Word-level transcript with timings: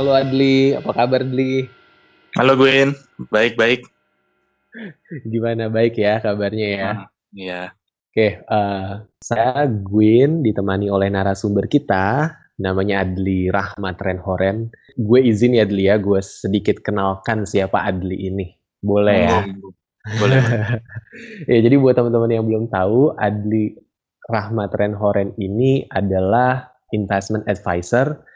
Halo 0.00 0.16
Adli, 0.16 0.72
apa 0.72 0.96
kabar 0.96 1.20
Adli? 1.20 1.68
Halo 2.32 2.56
Gwyn, 2.56 2.96
baik-baik. 3.28 3.84
Gimana 5.28 5.68
baik 5.68 6.00
ya 6.00 6.24
kabarnya 6.24 6.68
ya? 6.72 6.90
Hmm, 6.96 7.36
Iya. 7.36 7.76
Oke, 8.08 8.40
eh, 8.40 8.90
saya 9.20 9.68
Gwyn 9.68 10.40
ditemani 10.40 10.88
oleh 10.88 11.12
narasumber 11.12 11.68
kita, 11.68 12.32
namanya 12.56 13.04
Adli 13.04 13.52
Rahmat 13.52 14.00
Renhoren. 14.00 14.72
Gue 14.96 15.20
izin 15.20 15.60
ya 15.60 15.68
Adli 15.68 15.92
ya, 15.92 16.00
gue 16.00 16.24
sedikit 16.24 16.80
kenalkan 16.80 17.44
siapa 17.44 17.84
Adli 17.84 18.24
ini. 18.24 18.56
Boleh 18.80 19.18
ya? 19.20 19.44
Hmm, 19.44 19.68
Boleh. 20.16 20.40
Ya, 21.44 21.60
jadi 21.60 21.76
buat 21.76 21.92
teman-teman 21.92 22.32
yang 22.32 22.48
belum 22.48 22.72
tahu, 22.72 23.20
Adli 23.20 23.76
Rahmat 24.32 24.72
Renhoren 24.80 25.36
ini 25.36 25.84
adalah 25.92 26.72
investment 26.88 27.44
advisor 27.44 28.29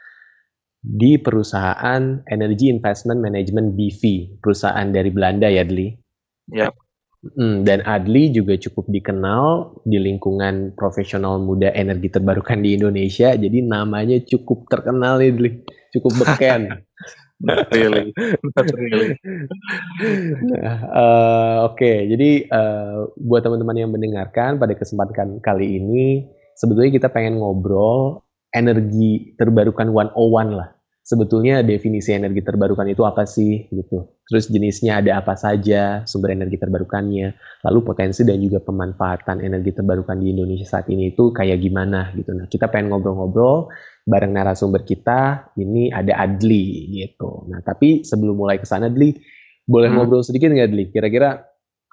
di 0.85 1.17
perusahaan 1.17 2.21
Energy 2.29 2.69
Investment 2.69 3.17
Management 3.17 3.73
BV, 3.73 4.01
perusahaan 4.37 4.85
dari 4.85 5.09
Belanda 5.09 5.49
ya, 5.49 5.65
Adli. 5.65 5.89
Yap. 6.53 6.77
Mm, 7.25 7.65
dan 7.65 7.81
Adli 7.81 8.29
juga 8.29 8.53
cukup 8.53 8.85
dikenal 8.93 9.73
di 9.81 9.97
lingkungan 9.97 10.77
profesional 10.77 11.41
muda 11.41 11.73
energi 11.73 12.13
terbarukan 12.13 12.61
di 12.61 12.77
Indonesia, 12.77 13.33
jadi 13.33 13.65
namanya 13.65 14.21
cukup 14.21 14.69
terkenal 14.69 15.17
nih, 15.17 15.33
Adli. 15.33 15.49
Cukup 15.89 16.13
beken. 16.21 16.69
Not 17.41 17.67
really. 17.73 18.15
Not 18.55 18.67
really. 18.71 19.09
Nah, 20.55 20.77
eh, 20.85 21.57
oke, 21.67 21.91
jadi 22.13 22.29
eh, 22.47 22.97
buat 23.19 23.41
teman-teman 23.43 23.75
yang 23.75 23.91
mendengarkan 23.91 24.55
pada 24.55 24.71
kesempatan 24.77 25.43
kali 25.43 25.81
ini, 25.81 26.29
sebetulnya 26.55 26.95
kita 26.95 27.07
pengen 27.11 27.41
ngobrol 27.41 28.23
energi 28.55 29.35
terbarukan 29.35 29.91
101 29.91 30.55
lah. 30.55 30.74
Sebetulnya 31.05 31.61
definisi 31.61 32.17
energi 32.17 32.41
terbarukan 32.41 32.89
itu 32.89 33.05
apa 33.05 33.29
sih 33.29 33.69
gitu. 33.69 34.09
Terus 34.25 34.49
jenisnya 34.49 35.05
ada 35.05 35.21
apa 35.21 35.37
saja, 35.37 36.01
sumber 36.09 36.33
energi 36.33 36.57
terbarukannya, 36.57 37.37
lalu 37.61 37.79
potensi 37.85 38.25
dan 38.25 38.41
juga 38.41 38.57
pemanfaatan 38.65 39.37
energi 39.45 39.69
terbarukan 39.77 40.17
di 40.17 40.33
Indonesia 40.33 40.65
saat 40.65 40.89
ini 40.89 41.13
itu 41.13 41.29
kayak 41.29 41.61
gimana 41.61 42.09
gitu. 42.17 42.33
Nah, 42.33 42.49
kita 42.49 42.73
pengen 42.73 42.89
ngobrol-ngobrol 42.89 43.69
bareng 44.01 44.33
narasumber 44.33 44.81
kita, 44.81 45.53
ini 45.61 45.93
ada 45.93 46.25
Adli 46.25 46.97
gitu. 46.97 47.45
Nah, 47.53 47.61
tapi 47.61 48.01
sebelum 48.01 48.33
mulai 48.33 48.57
ke 48.57 48.65
sana 48.65 48.89
Adli, 48.89 49.13
boleh 49.61 49.93
Hmm. 49.93 50.01
ngobrol 50.01 50.25
sedikit 50.25 50.49
nggak 50.49 50.73
Adli? 50.73 50.83
Kira-kira 50.89 51.37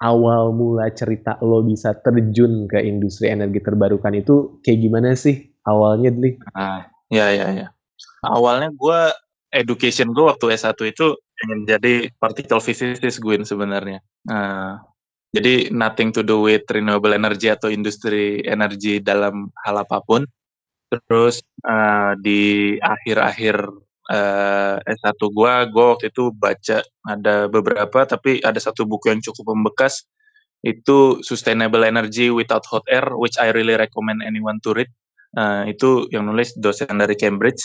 awal 0.01 0.57
mula 0.57 0.89
cerita 0.89 1.37
lo 1.45 1.61
bisa 1.61 1.93
terjun 2.01 2.65
ke 2.65 2.81
industri 2.81 3.29
energi 3.29 3.61
terbarukan 3.61 4.13
itu 4.17 4.57
kayak 4.65 4.79
gimana 4.81 5.13
sih 5.13 5.53
awalnya 5.69 6.09
Adli? 6.09 6.41
Ah, 6.57 6.89
ya, 7.13 7.29
ya, 7.29 7.49
ya. 7.53 7.67
Awalnya 8.23 8.71
gue, 8.71 8.99
education 9.53 10.11
gue 10.15 10.25
waktu 10.25 10.55
S1 10.57 10.79
itu 10.89 11.13
pengen 11.37 11.59
jadi 11.67 11.93
particle 12.17 12.63
physicist 12.63 13.19
Gwyn 13.21 13.43
sebenarnya. 13.43 13.99
Nah, 14.25 14.79
jadi 15.33 15.73
nothing 15.73 16.13
to 16.13 16.21
do 16.21 16.45
with 16.45 16.63
renewable 16.69 17.11
energy 17.11 17.49
atau 17.49 17.73
industri 17.73 18.45
energi 18.45 19.01
dalam 19.01 19.49
hal 19.65 19.81
apa 19.81 19.99
pun. 20.05 20.23
Terus 20.93 21.41
eh, 21.65 22.11
di 22.21 22.41
akhir-akhir 22.77 23.55
eh, 24.13 24.77
S1 24.77 25.19
gue, 25.19 25.53
gue 25.73 25.85
waktu 25.97 26.05
itu 26.13 26.29
baca 26.31 26.85
ada 27.09 27.49
beberapa, 27.49 27.99
tapi 28.05 28.39
ada 28.45 28.61
satu 28.61 28.85
buku 28.85 29.09
yang 29.09 29.21
cukup 29.25 29.57
membekas, 29.57 30.05
itu 30.63 31.19
Sustainable 31.25 31.83
Energy 31.83 32.31
Without 32.31 32.63
Hot 32.71 32.87
Air, 32.87 33.17
which 33.19 33.35
I 33.35 33.51
really 33.51 33.75
recommend 33.75 34.23
anyone 34.23 34.63
to 34.63 34.71
read. 34.77 34.89
Eh, 35.33 35.73
itu 35.73 36.07
yang 36.13 36.29
nulis 36.29 36.53
dosen 36.55 36.93
dari 36.93 37.17
Cambridge. 37.17 37.59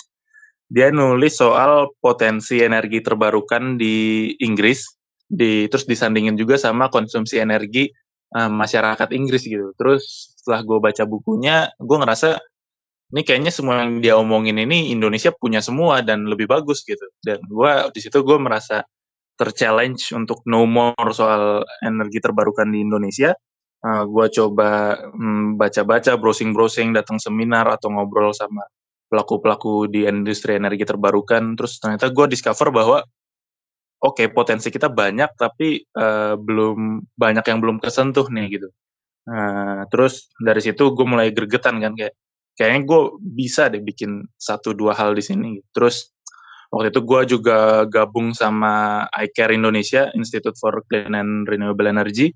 Dia 0.68 0.92
nulis 0.92 1.40
soal 1.40 1.88
potensi 1.96 2.60
energi 2.60 3.00
terbarukan 3.00 3.80
di 3.80 4.28
Inggris, 4.44 4.84
di 5.24 5.64
terus 5.72 5.88
disandingin 5.88 6.36
juga 6.36 6.60
sama 6.60 6.92
konsumsi 6.92 7.40
energi 7.40 7.88
eh, 8.36 8.50
masyarakat 8.52 9.08
Inggris 9.16 9.48
gitu. 9.48 9.72
Terus 9.80 10.36
setelah 10.36 10.60
gue 10.64 10.78
baca 10.80 11.04
bukunya, 11.08 11.72
gue 11.80 11.96
ngerasa 11.96 12.36
ini 13.08 13.24
kayaknya 13.24 13.48
semua 13.48 13.80
yang 13.80 14.04
dia 14.04 14.20
omongin 14.20 14.60
ini 14.60 14.92
Indonesia 14.92 15.32
punya 15.32 15.64
semua 15.64 16.04
dan 16.04 16.28
lebih 16.28 16.44
bagus 16.44 16.84
gitu. 16.84 17.04
Dan 17.24 17.40
gue 17.48 17.72
di 17.96 18.00
situ 18.04 18.20
gue 18.20 18.36
merasa 18.36 18.84
terchallenge 19.40 20.12
untuk 20.12 20.44
know 20.44 20.68
more 20.68 20.92
soal 21.16 21.64
energi 21.80 22.20
terbarukan 22.20 22.68
di 22.68 22.84
Indonesia. 22.84 23.32
Uh, 23.78 24.04
gue 24.10 24.26
coba 24.34 24.98
mm, 25.14 25.54
baca-baca, 25.56 26.18
browsing-browsing, 26.18 26.92
datang 26.92 27.16
seminar 27.22 27.64
atau 27.70 27.94
ngobrol 27.94 28.34
sama 28.34 28.66
pelaku-pelaku 29.08 29.88
di 29.90 30.04
industri 30.04 30.56
energi 30.56 30.84
terbarukan. 30.84 31.56
Terus 31.58 31.80
ternyata 31.80 32.12
gue 32.12 32.26
discover 32.30 32.68
bahwa 32.70 33.04
oke 33.98 34.24
potensi 34.30 34.70
kita 34.70 34.86
banyak 34.92 35.34
tapi 35.34 35.82
uh, 35.98 36.38
belum 36.38 37.02
banyak 37.18 37.44
yang 37.48 37.58
belum 37.58 37.76
kesentuh 37.82 38.28
nih 38.30 38.46
gitu. 38.60 38.68
Nah, 39.28 39.84
terus 39.92 40.32
dari 40.40 40.62
situ 40.64 40.94
gue 40.96 41.06
mulai 41.08 41.34
gregetan 41.34 41.82
kan 41.82 41.92
kayak 41.92 42.16
kayaknya 42.56 42.80
gue 42.88 43.00
bisa 43.20 43.68
deh 43.68 43.82
bikin 43.82 44.24
satu 44.38 44.72
dua 44.72 44.96
hal 44.96 45.12
di 45.12 45.22
sini. 45.22 45.60
Terus 45.74 46.10
waktu 46.72 46.90
itu 46.92 47.00
gue 47.04 47.20
juga 47.38 47.84
gabung 47.88 48.32
sama 48.32 49.04
iCare 49.14 49.56
Indonesia 49.56 50.08
Institute 50.16 50.56
for 50.56 50.82
Clean 50.88 51.12
and 51.12 51.44
Renewable 51.44 51.86
Energy. 51.86 52.32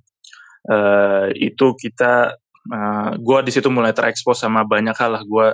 Eh, 0.62 1.28
itu 1.42 1.74
kita, 1.74 2.38
uh, 2.70 3.10
gue 3.18 3.38
di 3.42 3.50
situ 3.50 3.66
mulai 3.66 3.90
terekspos 3.90 4.38
sama 4.38 4.62
banyak 4.62 4.94
hal 4.94 5.10
lah. 5.18 5.22
Gue 5.26 5.50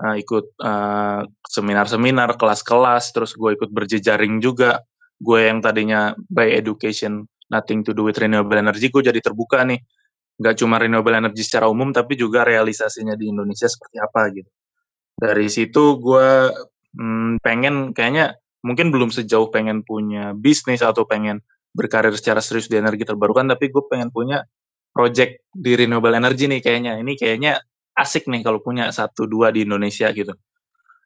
uh, 0.00 0.16
ikut 0.16 0.56
uh, 0.60 1.22
seminar-seminar, 1.44 2.40
kelas-kelas, 2.40 3.12
terus 3.12 3.36
gue 3.36 3.54
ikut 3.54 3.70
berjejaring 3.70 4.40
juga. 4.40 4.82
Gue 5.20 5.52
yang 5.52 5.60
tadinya 5.60 6.16
by 6.32 6.48
education 6.56 7.28
nothing 7.52 7.84
to 7.84 7.92
do 7.92 8.08
with 8.08 8.16
renewable 8.16 8.56
energy, 8.56 8.88
gue 8.88 9.02
jadi 9.04 9.20
terbuka 9.20 9.66
nih 9.68 9.82
nggak 10.40 10.56
cuma 10.56 10.80
renewable 10.80 11.12
energy 11.12 11.44
secara 11.44 11.68
umum 11.68 11.92
tapi 11.92 12.16
juga 12.16 12.48
realisasinya 12.48 13.12
di 13.12 13.28
Indonesia 13.28 13.68
seperti 13.68 14.00
apa 14.00 14.20
gitu. 14.32 14.50
Dari 15.20 15.46
situ 15.52 16.00
gue 16.00 16.28
hmm, 16.96 17.44
pengen 17.44 17.92
kayaknya 17.92 18.40
mungkin 18.64 18.88
belum 18.88 19.12
sejauh 19.12 19.52
pengen 19.52 19.84
punya 19.84 20.32
bisnis 20.32 20.80
atau 20.80 21.04
pengen 21.04 21.44
berkarir 21.76 22.16
secara 22.16 22.40
serius 22.40 22.72
di 22.72 22.80
energi 22.80 23.04
terbarukan 23.04 23.52
tapi 23.52 23.68
gue 23.68 23.84
pengen 23.84 24.08
punya 24.08 24.48
project 24.96 25.44
di 25.52 25.76
renewable 25.76 26.16
energy 26.16 26.48
nih 26.48 26.64
kayaknya. 26.64 26.96
Ini 27.04 27.12
kayaknya 27.20 27.60
asik 28.00 28.24
nih 28.26 28.40
kalau 28.40 28.64
punya 28.64 28.88
satu 28.88 29.28
dua 29.28 29.52
di 29.52 29.68
Indonesia 29.68 30.08
gitu. 30.10 30.32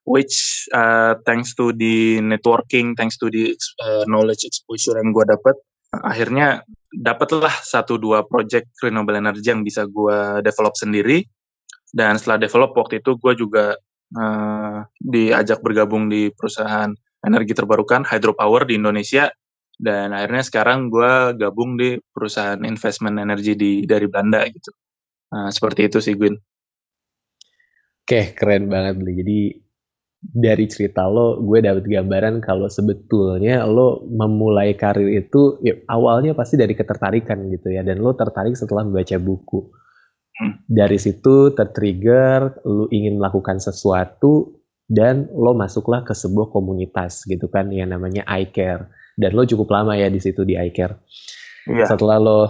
Which 0.05 0.69
uh, 0.77 1.17
thanks 1.25 1.57
to 1.57 1.73
the 1.73 2.21
networking, 2.21 2.93
thanks 2.95 3.17
to 3.19 3.33
the 3.33 3.57
uh, 3.81 4.05
knowledge 4.05 4.45
exposure 4.45 5.01
yang 5.01 5.17
gue 5.17 5.25
dapat, 5.25 5.57
akhirnya 6.05 6.61
dapatlah 6.93 7.53
satu 7.65 7.97
dua 7.97 8.23
project 8.29 8.69
renewable 8.85 9.17
energy 9.17 9.49
yang 9.49 9.65
bisa 9.65 9.89
gue 9.89 10.45
develop 10.45 10.77
sendiri. 10.77 11.25
Dan 11.89 12.21
setelah 12.21 12.37
develop 12.37 12.77
waktu 12.77 13.01
itu 13.01 13.17
gue 13.17 13.33
juga 13.33 13.81
uh, 14.13 14.79
diajak 15.01 15.65
bergabung 15.65 16.13
di 16.13 16.29
perusahaan 16.37 16.93
energi 17.25 17.57
terbarukan 17.57 18.05
hydropower 18.05 18.69
di 18.69 18.77
Indonesia. 18.77 19.33
Dan 19.75 20.13
akhirnya 20.13 20.45
sekarang 20.45 20.93
gue 20.93 21.35
gabung 21.41 21.81
di 21.81 21.97
perusahaan 22.13 22.61
investment 22.63 23.17
energi 23.19 23.57
di 23.57 23.89
dari 23.89 24.05
Belanda 24.05 24.45
gitu. 24.53 24.71
Nah, 25.35 25.51
seperti 25.51 25.89
itu 25.89 25.99
sih 25.99 26.15
Gwyn 26.15 26.37
Oke, 28.05 28.37
keren 28.37 28.69
banget 28.69 29.01
Bli. 29.01 29.13
Jadi 29.17 29.39
dari 30.25 30.65
cerita 30.69 31.09
lo, 31.09 31.41
gue 31.41 31.65
dapet 31.65 31.89
gambaran 31.89 32.45
kalau 32.45 32.69
sebetulnya 32.69 33.65
lo 33.65 34.05
memulai 34.09 34.77
karir 34.77 35.09
itu 35.25 35.61
ya, 35.65 35.73
awalnya 35.89 36.37
pasti 36.37 36.61
dari 36.61 36.77
ketertarikan 36.77 37.49
gitu 37.49 37.73
ya, 37.73 37.81
dan 37.81 38.05
lo 38.05 38.13
tertarik 38.13 38.57
setelah 38.57 38.85
membaca 38.85 39.17
buku. 39.17 39.73
Hmm. 40.37 40.61
Dari 40.69 41.01
situ 41.01 41.57
tertrigger, 41.57 42.61
lo 42.69 42.93
ingin 42.93 43.17
melakukan 43.21 43.57
sesuatu, 43.57 44.53
dan 44.85 45.29
lo 45.33 45.57
masuklah 45.57 46.05
ke 46.05 46.13
sebuah 46.13 46.53
komunitas 46.53 47.25
gitu 47.25 47.49
kan, 47.49 47.73
yang 47.73 47.93
namanya 47.93 48.25
iCare. 48.37 48.93
Dan 49.17 49.33
lo 49.33 49.49
cukup 49.49 49.73
lama 49.73 49.97
ya 49.97 50.13
di 50.13 50.21
situ 50.21 50.45
di 50.45 50.61
iCare. 50.61 50.93
Iya. 51.73 51.89
Setelah 51.89 52.21
lo 52.21 52.41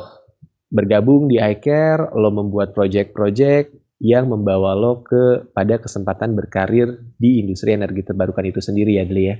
bergabung 0.67 1.31
di 1.31 1.39
iCare, 1.39 2.11
lo 2.19 2.35
membuat 2.35 2.75
project-project 2.75 3.84
yang 4.05 4.29
membawa 4.29 4.77
lo 4.77 5.01
ke 5.01 5.49
pada 5.57 5.81
kesempatan 5.81 6.37
berkarir 6.37 7.01
di 7.17 7.41
industri 7.41 7.73
energi 7.73 8.05
terbarukan 8.05 8.45
itu 8.45 8.61
sendiri 8.61 9.01
ya, 9.01 9.05
Dli 9.09 9.25
ya. 9.25 9.37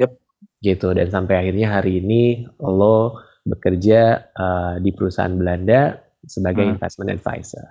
Yep. 0.00 0.10
Gitu 0.64 0.88
dan 0.96 1.12
sampai 1.12 1.36
akhirnya 1.36 1.68
hari 1.76 2.00
ini 2.00 2.48
lo 2.64 3.20
bekerja 3.44 4.32
uh, 4.32 4.74
di 4.80 4.90
perusahaan 4.96 5.36
Belanda 5.36 6.00
sebagai 6.24 6.64
Hmm. 6.64 6.80
investment 6.80 7.12
advisor. 7.12 7.66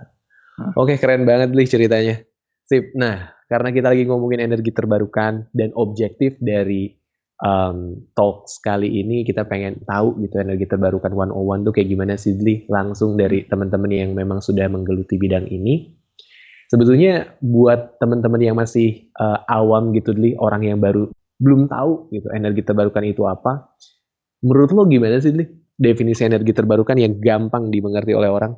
Hmm. 0.61 0.77
Oke, 0.77 1.01
keren 1.01 1.25
banget 1.25 1.49
Dli 1.49 1.65
ceritanya. 1.65 2.21
Sip. 2.69 2.93
Nah, 2.93 3.33
karena 3.49 3.73
kita 3.73 3.89
lagi 3.89 4.05
ngomongin 4.05 4.45
energi 4.45 4.69
terbarukan 4.69 5.49
dan 5.49 5.73
objektif 5.73 6.37
dari 6.37 6.93
um, 7.41 8.05
talks 8.13 8.61
kali 8.61 9.01
ini 9.01 9.25
kita 9.25 9.49
pengen 9.49 9.81
tahu 9.81 10.21
gitu 10.21 10.37
energi 10.37 10.69
terbarukan 10.69 11.09
101 11.09 11.65
tuh 11.65 11.73
kayak 11.73 11.89
gimana 11.89 12.13
sih 12.21 12.37
Dli 12.37 12.69
langsung 12.69 13.17
dari 13.17 13.49
teman-teman 13.49 13.89
yang 13.89 14.13
memang 14.13 14.45
sudah 14.45 14.69
menggeluti 14.69 15.17
bidang 15.17 15.49
ini 15.49 15.98
sebetulnya 16.69 17.33
buat 17.41 17.97
teman-teman 17.97 18.39
yang 18.39 18.55
masih 18.55 19.09
uh, 19.17 19.41
awam 19.49 19.91
gitu 19.97 20.13
Dli 20.13 20.37
orang 20.37 20.61
yang 20.63 20.77
baru 20.77 21.09
belum 21.41 21.65
tahu 21.67 22.13
gitu 22.13 22.29
energi 22.31 22.61
terbarukan 22.61 23.03
itu 23.03 23.25
apa. 23.25 23.73
Menurut 24.45 24.71
lo 24.71 24.87
gimana 24.87 25.19
sih, 25.19 25.35
Li? 25.35 25.43
Definisi 25.79 26.23
energi 26.27 26.51
terbarukan 26.51 26.95
yang 26.95 27.17
gampang 27.19 27.71
dimengerti 27.71 28.11
oleh 28.15 28.29
orang? 28.31 28.55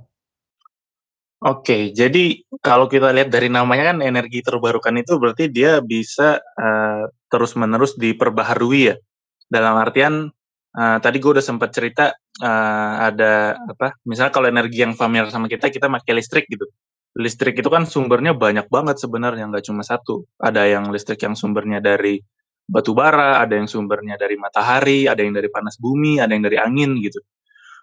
Oke, 1.41 1.89
jadi 1.89 2.37
kalau 2.61 2.85
kita 2.85 3.09
lihat 3.09 3.33
dari 3.33 3.49
namanya 3.49 3.93
kan 3.93 3.97
energi 4.05 4.45
terbarukan 4.45 4.93
itu 5.01 5.17
berarti 5.17 5.49
dia 5.49 5.81
bisa 5.81 6.37
uh, 6.37 7.09
terus-menerus 7.33 7.97
diperbaharui 7.97 8.93
ya. 8.93 8.95
Dalam 9.49 9.73
artian 9.81 10.29
uh, 10.77 10.97
tadi 11.01 11.17
gue 11.17 11.31
udah 11.33 11.41
sempat 11.41 11.73
cerita 11.73 12.13
uh, 12.45 12.93
ada 13.09 13.57
apa? 13.57 13.97
Misalnya 14.05 14.29
kalau 14.29 14.53
energi 14.53 14.85
yang 14.85 14.93
familiar 14.93 15.33
sama 15.33 15.49
kita, 15.49 15.73
kita 15.73 15.89
pakai 15.89 16.13
listrik 16.13 16.45
gitu. 16.45 16.69
Listrik 17.11 17.59
itu 17.59 17.67
kan 17.67 17.83
sumbernya 17.83 18.31
banyak 18.31 18.71
banget 18.71 19.03
sebenarnya, 19.03 19.51
nggak 19.51 19.67
cuma 19.67 19.83
satu. 19.83 20.23
Ada 20.39 20.63
yang 20.71 20.87
listrik 20.95 21.19
yang 21.27 21.35
sumbernya 21.35 21.83
dari 21.83 22.23
batu 22.63 22.95
bara, 22.95 23.43
ada 23.43 23.59
yang 23.59 23.67
sumbernya 23.67 24.15
dari 24.15 24.39
matahari, 24.39 25.11
ada 25.11 25.19
yang 25.19 25.35
dari 25.35 25.51
panas 25.51 25.75
bumi, 25.75 26.23
ada 26.23 26.31
yang 26.31 26.47
dari 26.47 26.55
angin 26.55 26.95
gitu. 27.03 27.19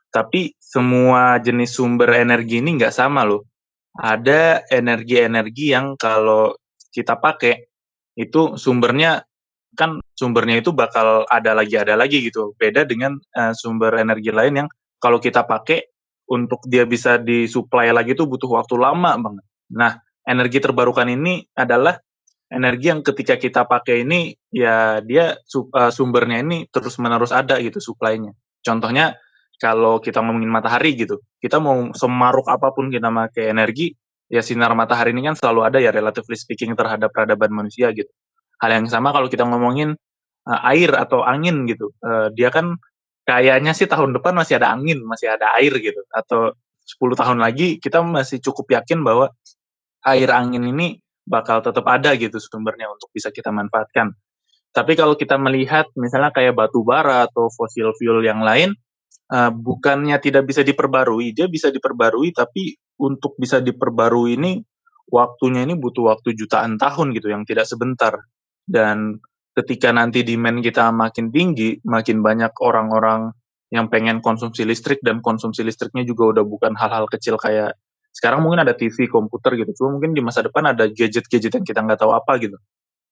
Tapi 0.08 0.56
semua 0.56 1.36
jenis 1.44 1.76
sumber 1.76 2.16
energi 2.16 2.64
ini 2.64 2.80
nggak 2.80 2.94
sama 2.94 3.28
loh. 3.28 3.44
Ada 3.92 4.64
energi-energi 4.72 5.76
yang 5.76 6.00
kalau 6.00 6.56
kita 6.88 7.20
pakai 7.20 7.69
itu 8.16 8.56
sumbernya 8.56 9.20
kan 9.76 10.00
sumbernya 10.16 10.58
itu 10.64 10.72
bakal 10.72 11.28
ada 11.28 11.52
lagi 11.52 11.76
ada 11.76 11.94
lagi 11.94 12.25
gitu. 12.25 12.56
Beda 12.56 12.88
dengan 12.88 13.20
uh, 13.36 13.52
sumber 13.52 14.00
energi 14.00 14.32
lain 14.32 14.64
yang 14.64 14.69
kalau 14.96 15.20
kita 15.20 15.44
pakai 15.44 15.84
untuk 16.28 16.60
dia 16.69 16.84
bisa 16.84 17.16
disuplai 17.16 17.90
lagi 17.90 18.12
itu 18.12 18.28
butuh 18.28 18.60
waktu 18.60 18.76
lama 18.76 19.16
banget. 19.16 19.44
Nah, 19.72 19.92
energi 20.28 20.60
terbarukan 20.60 21.08
ini 21.08 21.48
adalah 21.56 21.96
energi 22.48 22.86
yang 22.88 23.00
ketika 23.04 23.36
kita 23.36 23.69
pakai 23.69 24.04
ini 24.04 24.32
ya 24.48 25.04
dia 25.04 25.36
uh, 25.36 25.92
sumbernya 25.92 26.40
ini 26.40 26.69
terus 26.69 26.96
menerus 27.00 27.32
ada 27.32 27.60
gitu 27.60 27.80
suplainya. 27.80 28.32
Contohnya 28.64 29.16
kalau 29.58 29.98
kita 29.98 30.22
ngomongin 30.22 30.48
matahari 30.48 30.94
gitu, 30.94 31.19
kita 31.42 31.58
mau 31.58 31.90
semaruk 31.90 32.46
apa 32.46 32.70
pun 32.70 32.94
kita 32.94 33.10
pakai 33.10 33.50
energi, 33.50 33.90
ya 34.30 34.38
sinar 34.38 34.70
matahari 34.78 35.10
ini 35.10 35.32
kan 35.32 35.34
selalu 35.34 35.60
ada 35.66 35.78
ya 35.82 35.90
relatively 35.90 36.38
speaking 36.38 36.78
terhadap 36.78 37.10
peradaban 37.10 37.50
manusia 37.50 37.90
gitu. 37.90 38.08
Hal 38.62 38.70
yang 38.70 38.86
sama 38.86 39.10
kalau 39.10 39.26
kita 39.26 39.42
ngomongin 39.42 39.98
uh, 40.46 40.60
air 40.70 40.94
atau 40.94 41.26
angin 41.26 41.66
gitu, 41.66 41.90
uh, 42.06 42.30
dia 42.30 42.54
kan 42.54 42.78
kayaknya 43.28 43.76
sih 43.76 43.84
tahun 43.84 44.16
depan 44.16 44.32
masih 44.32 44.56
ada 44.56 44.72
angin, 44.72 45.04
masih 45.04 45.28
ada 45.28 45.52
air 45.60 45.76
gitu, 45.76 46.00
atau 46.08 46.56
10 46.88 47.20
tahun 47.20 47.38
lagi 47.44 47.76
kita 47.76 48.00
masih 48.00 48.40
cukup 48.40 48.80
yakin 48.80 49.04
bahwa 49.04 49.28
air 50.08 50.32
angin 50.32 50.64
ini 50.64 50.96
bakal 51.28 51.60
tetap 51.60 51.84
ada 51.84 52.16
gitu 52.16 52.40
sumbernya 52.40 52.88
untuk 52.88 53.12
bisa 53.12 53.28
kita 53.28 53.52
manfaatkan. 53.52 54.16
Tapi 54.72 54.96
kalau 54.96 55.12
kita 55.12 55.36
melihat 55.36 55.92
misalnya 56.00 56.32
kayak 56.32 56.56
batu 56.56 56.80
bara 56.80 57.28
atau 57.28 57.52
fosil 57.52 57.92
fuel 58.00 58.25
yang 58.25 58.40
lain, 58.40 58.72
uh, 59.28 59.52
bukannya 59.52 60.16
tidak 60.25 60.48
bisa 60.48 60.64
diperbarui, 60.64 61.36
dia 61.36 61.52
bisa 61.52 61.69
diperbarui, 61.69 62.32
tapi 62.32 62.80
untuk 62.96 63.36
bisa 63.36 63.60
diperbarui 63.60 64.40
ini 64.40 64.64
waktunya 65.12 65.69
ini 65.69 65.76
butuh 65.76 66.16
waktu 66.16 66.32
jutaan 66.32 66.80
tahun 66.80 67.12
gitu, 67.12 67.28
yang 67.28 67.44
tidak 67.44 67.69
sebentar. 67.69 68.16
Dan 68.64 69.20
ketika 69.58 69.90
nanti 69.90 70.22
demand 70.22 70.62
kita 70.62 70.94
makin 70.94 71.34
tinggi, 71.34 71.82
makin 71.82 72.22
banyak 72.22 72.55
orang-orang 72.62 73.34
yang 73.75 73.90
pengen 73.90 74.22
konsumsi 74.22 74.62
listrik 74.64 75.02
dan 75.02 75.19
konsumsi 75.20 75.66
listriknya 75.66 76.06
juga 76.06 76.38
udah 76.38 76.44
bukan 76.46 76.72
hal-hal 76.78 77.10
kecil 77.10 77.37
kayak 77.37 77.76
sekarang 78.14 78.40
mungkin 78.43 78.64
ada 78.64 78.72
TV, 78.72 79.06
komputer 79.06 79.55
gitu, 79.60 79.70
cuma 79.78 79.99
mungkin 79.99 80.16
di 80.16 80.22
masa 80.25 80.43
depan 80.43 80.72
ada 80.72 80.88
gadget-gadget 80.88 81.60
yang 81.60 81.66
kita 81.66 81.81
nggak 81.84 82.00
tahu 82.00 82.16
apa 82.16 82.40
gitu. 82.40 82.56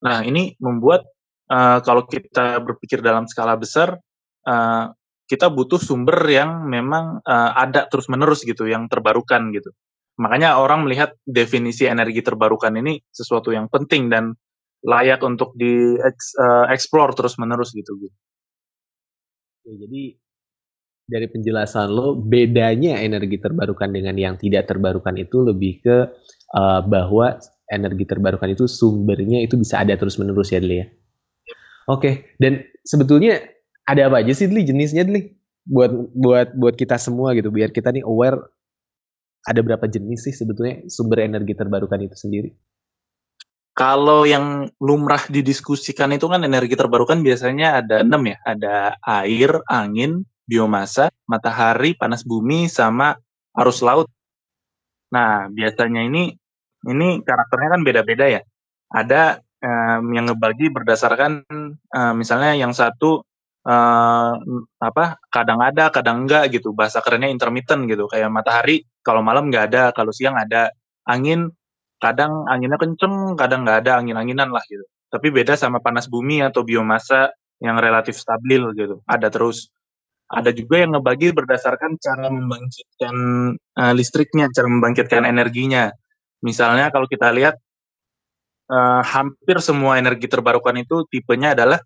Nah 0.03 0.25
ini 0.25 0.57
membuat 0.59 1.05
uh, 1.53 1.79
kalau 1.85 2.09
kita 2.09 2.59
berpikir 2.65 3.05
dalam 3.05 3.29
skala 3.29 3.55
besar, 3.55 4.01
uh, 4.49 4.85
kita 5.27 5.51
butuh 5.53 5.79
sumber 5.79 6.27
yang 6.31 6.67
memang 6.67 7.23
uh, 7.23 7.51
ada 7.55 7.87
terus 7.87 8.09
menerus 8.09 8.43
gitu, 8.43 8.67
yang 8.67 8.89
terbarukan 8.91 9.53
gitu. 9.55 9.71
Makanya 10.17 10.57
orang 10.57 10.89
melihat 10.89 11.13
definisi 11.29 11.85
energi 11.85 12.25
terbarukan 12.25 12.73
ini 12.73 12.99
sesuatu 13.13 13.53
yang 13.53 13.69
penting 13.69 14.09
dan 14.09 14.33
layak 14.87 15.21
untuk 15.27 15.51
di 15.59 15.99
uh, 15.99 16.65
explore 16.71 17.11
terus 17.19 17.35
menerus 17.43 17.75
gitu. 17.75 17.91
gitu. 17.99 18.17
Ya, 19.67 19.75
jadi 19.83 20.03
dari 21.07 21.27
penjelasan 21.31 21.91
lo 21.91 22.19
bedanya 22.19 22.99
energi 22.99 23.39
terbarukan 23.39 23.91
dengan 23.91 24.15
yang 24.15 24.35
tidak 24.39 24.71
terbarukan 24.71 25.15
itu 25.19 25.43
lebih 25.43 25.83
ke 25.83 25.97
uh, 26.55 26.81
bahwa 26.87 27.39
energi 27.71 28.07
terbarukan 28.07 28.55
itu 28.55 28.71
sumbernya 28.71 29.43
itu 29.43 29.59
bisa 29.59 29.83
ada 29.83 29.95
terus 29.99 30.19
menerus 30.19 30.55
ya 30.55 30.63
Dli 30.63 30.83
ya. 30.83 30.87
Oke, 31.87 32.03
okay. 32.03 32.15
dan 32.43 32.67
sebetulnya 32.83 33.39
ada 33.87 34.11
apa 34.11 34.23
aja 34.23 34.35
sih 34.35 34.51
Dli 34.51 34.67
jenisnya 34.67 35.07
Dli? 35.07 35.35
Buat 35.67 35.91
buat 36.15 36.49
buat 36.55 36.75
kita 36.79 36.95
semua 36.95 37.35
gitu 37.35 37.51
biar 37.51 37.75
kita 37.75 37.91
nih 37.91 38.07
aware 38.07 38.39
ada 39.47 39.63
berapa 39.63 39.87
jenis 39.87 40.31
sih 40.31 40.35
sebetulnya 40.35 40.87
sumber 40.91 41.27
energi 41.27 41.55
terbarukan 41.55 42.03
itu 42.03 42.15
sendiri? 42.19 42.51
Kalau 43.77 44.25
yang 44.25 44.73
lumrah 44.81 45.21
didiskusikan 45.29 46.09
itu 46.17 46.25
kan 46.33 46.41
energi 46.41 46.73
terbarukan 46.81 47.21
biasanya 47.21 47.85
ada 47.85 48.01
enam 48.01 48.25
ya, 48.25 48.41
ada 48.41 48.97
air, 49.05 49.61
angin, 49.69 50.25
biomasa, 50.49 51.13
matahari, 51.29 51.93
panas 51.93 52.25
bumi, 52.25 52.73
sama 52.73 53.21
arus 53.53 53.85
laut. 53.85 54.09
Nah, 55.13 55.53
biasanya 55.53 56.09
ini 56.09 56.33
ini 56.89 57.21
karakternya 57.21 57.69
kan 57.77 57.83
beda-beda 57.85 58.25
ya. 58.41 58.41
Ada 58.89 59.45
um, 59.61 60.05
yang 60.09 60.33
ngebagi 60.33 60.73
berdasarkan 60.73 61.45
um, 61.93 62.15
misalnya 62.17 62.57
yang 62.57 62.73
satu 62.73 63.21
uh, 63.67 64.33
apa 64.81 65.21
kadang 65.29 65.61
ada 65.61 65.93
kadang 65.93 66.25
enggak 66.25 66.49
gitu 66.55 66.73
bahasa 66.73 67.03
kerennya 67.03 67.29
intermittent 67.29 67.85
gitu 67.91 68.07
kayak 68.09 68.31
matahari 68.33 68.87
kalau 69.03 69.21
malam 69.21 69.51
nggak 69.51 69.65
ada 69.75 69.83
kalau 69.93 70.15
siang 70.15 70.39
ada 70.39 70.71
angin 71.05 71.51
kadang 71.97 72.45
anginnya 72.49 72.77
kenceng 72.77 73.35
kadang 73.41 73.65
nggak 73.65 73.87
ada 73.87 73.93
angin 74.01 74.17
anginan 74.17 74.53
lah 74.53 74.63
gitu. 74.69 74.85
Tapi 75.09 75.33
beda 75.33 75.55
sama 75.57 75.79
panas 75.81 76.11
bumi 76.11 76.43
atau 76.45 76.67
biomasa 76.67 77.33
yang 77.63 77.81
relatif 77.81 78.19
stabil 78.19 78.61
gitu. 78.77 79.01
Ada 79.09 79.33
terus. 79.33 79.73
Ada 80.27 80.51
juga 80.51 80.83
yang 80.83 80.99
ngebagi 80.99 81.31
berdasarkan 81.31 82.03
cara 82.03 82.27
membangkitkan 82.27 83.15
uh, 83.79 83.93
listriknya 83.95 84.51
cara 84.51 84.67
membangkitkan 84.67 85.23
energinya. 85.23 85.95
Misalnya 86.43 86.91
kalau 86.91 87.07
kita 87.07 87.31
lihat 87.31 87.55
uh, 88.71 89.03
hampir 89.07 89.63
semua 89.63 90.03
energi 90.03 90.27
terbarukan 90.27 90.75
itu 90.83 91.07
tipenya 91.07 91.55
adalah 91.55 91.79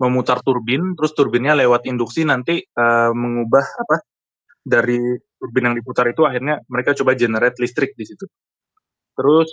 memutar 0.00 0.40
turbin, 0.40 0.96
terus 0.96 1.12
turbinnya 1.12 1.52
lewat 1.52 1.84
induksi 1.84 2.24
nanti 2.24 2.64
uh, 2.64 3.12
mengubah 3.12 3.62
apa 3.62 3.96
dari 4.64 4.98
turbin 5.36 5.70
yang 5.70 5.76
diputar 5.76 6.08
itu 6.08 6.24
akhirnya 6.24 6.64
mereka 6.72 6.96
coba 6.96 7.12
generate 7.12 7.60
listrik 7.60 7.92
di 7.92 8.08
situ. 8.08 8.24
Terus 9.14 9.48